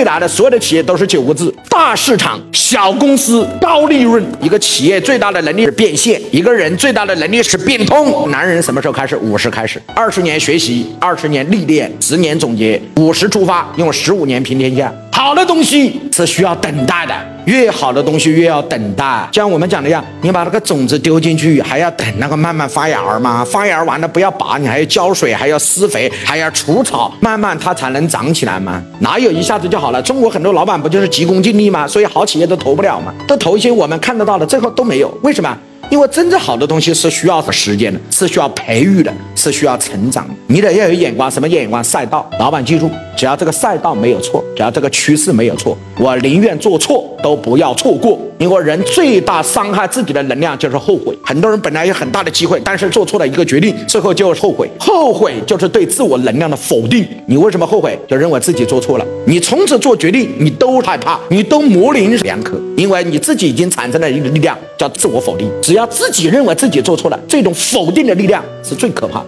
[0.00, 4.24] 未来的所有的企业都是九个字：大市场、小公司、高利润。
[4.40, 8.30] 一个企业最大的能力是变现，一个人最大的能力是变通。
[8.30, 9.14] 男人什么时候开始？
[9.18, 14.90] 五十开始，二十年学习，二十年历练，十年总结，五十出发，用十五年平天下。
[15.12, 17.14] 好的东西是需要等待的，
[17.44, 19.28] 越好的东西越要等待。
[19.32, 23.44] 像我们讲的一样，你把那个种子丢进去，还要等那个慢慢发芽嘛。
[23.44, 28.82] 发芽完了不要拔，你还要浇水，还要施肥，还要除草，慢慢它才能长起来嘛。
[29.00, 30.00] 哪有一下子就好了？
[30.00, 31.86] 中国很多老板不就是急功近利吗？
[31.86, 35.12] 所以好企业都投不了嘛，都投一些我们看得到的，最后都没有。
[35.22, 35.56] 为什么？
[35.90, 40.34] 因为真正好的东西是需要时间的，是需要培育的，是需要成长的。
[40.46, 41.82] 你得要有眼光，什么眼光？
[41.82, 42.30] 赛道。
[42.38, 48.20] 老板记住，只要这个赛道没有错，只要这个趋势没有错，我宁愿做错都不要错过。
[48.40, 51.14] 因为人最大伤害自己的能量就是后悔。
[51.22, 54.66] 很多人本来有很大的机会，但是做错了一个决定，最后就后悔。
[54.80, 57.06] 后悔就是对自我能量的否定。
[57.26, 57.98] 你为什么后悔？
[58.08, 59.04] 就认为自己做错了。
[59.26, 65.46] 你从此做决定，你都害怕，你都模棱两可，因为你自己已经产生了一个力量，叫自我否定。
[65.60, 69.22] 只要自己认为自己做错了，这种否定的力量是最可怕。